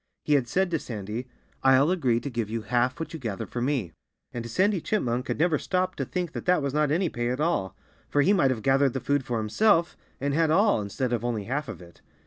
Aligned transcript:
He 0.23 0.33
had 0.33 0.47
said 0.47 0.71
to 0.71 0.79
Sandy: 0.79 1.27
"I'll 1.61 1.91
agree 1.91 2.19
to 2.21 2.29
give 2.31 2.49
you 2.49 2.63
half 2.63 2.99
what 2.99 3.13
you 3.13 3.19
gather 3.19 3.45
for 3.45 3.61
me." 3.61 3.91
And 4.33 4.49
Sandy 4.49 4.81
Chipmunk 4.81 5.27
had 5.27 5.37
never 5.37 5.59
stopped 5.59 5.99
to 5.99 6.05
think 6.05 6.31
that 6.31 6.45
that 6.45 6.63
was 6.63 6.73
not 6.73 6.89
any 6.89 7.07
pay 7.07 7.29
at 7.29 7.39
all. 7.39 7.75
For 8.09 8.23
he 8.23 8.33
might 8.33 8.49
have 8.49 8.63
gathered 8.63 8.93
the 8.93 8.99
food 8.99 9.23
for 9.23 9.37
himself, 9.37 9.95
and 10.19 10.33
had 10.33 10.49
all, 10.49 10.81
instead 10.81 11.13
of 11.13 11.23
only 11.23 11.43
half 11.43 11.67
of 11.67 11.83
it. 11.83 12.01